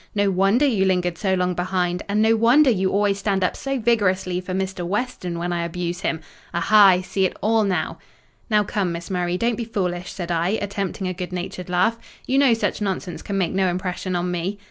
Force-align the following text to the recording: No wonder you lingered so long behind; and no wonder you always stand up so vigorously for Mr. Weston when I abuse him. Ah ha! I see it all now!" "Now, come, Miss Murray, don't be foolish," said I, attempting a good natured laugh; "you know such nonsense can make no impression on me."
No 0.15 0.31
wonder 0.31 0.65
you 0.65 0.83
lingered 0.83 1.19
so 1.19 1.35
long 1.35 1.53
behind; 1.53 2.01
and 2.09 2.23
no 2.23 2.35
wonder 2.35 2.71
you 2.71 2.89
always 2.89 3.19
stand 3.19 3.43
up 3.43 3.55
so 3.55 3.77
vigorously 3.77 4.41
for 4.41 4.51
Mr. 4.51 4.83
Weston 4.83 5.37
when 5.37 5.53
I 5.53 5.63
abuse 5.63 5.99
him. 6.01 6.21
Ah 6.55 6.59
ha! 6.59 6.87
I 6.87 7.01
see 7.01 7.23
it 7.25 7.37
all 7.39 7.63
now!" 7.63 7.99
"Now, 8.49 8.63
come, 8.63 8.91
Miss 8.91 9.11
Murray, 9.11 9.37
don't 9.37 9.57
be 9.57 9.63
foolish," 9.63 10.11
said 10.11 10.31
I, 10.31 10.57
attempting 10.59 11.07
a 11.07 11.13
good 11.13 11.31
natured 11.31 11.69
laugh; 11.69 11.99
"you 12.25 12.39
know 12.39 12.55
such 12.55 12.81
nonsense 12.81 13.21
can 13.21 13.37
make 13.37 13.51
no 13.53 13.67
impression 13.67 14.15
on 14.15 14.31
me." 14.31 14.57